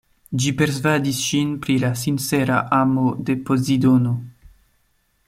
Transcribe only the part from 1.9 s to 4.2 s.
sincera amo de Pozidono.